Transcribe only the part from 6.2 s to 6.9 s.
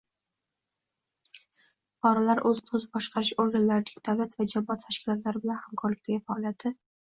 faoliyati